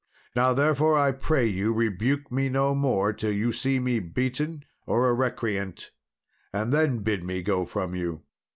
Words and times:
Now, 0.35 0.51
therefore, 0.53 0.97
I 0.97 1.11
pray 1.11 1.45
you 1.45 1.71
rebuke 1.73 2.31
me 2.31 2.49
no 2.49 2.73
more 2.73 3.13
till 3.13 3.31
you 3.33 3.51
see 3.51 3.77
me 3.79 3.99
beaten 3.99 4.65
or 4.87 5.07
a 5.07 5.13
recreant, 5.13 5.91
and 6.51 6.73
then 6.73 7.03
bid 7.03 7.23
me 7.23 7.43
go 7.43 7.67
from 7.67 7.93
you." 7.93 8.23